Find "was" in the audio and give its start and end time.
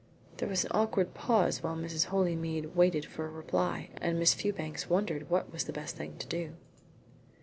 0.49-0.65, 5.53-5.65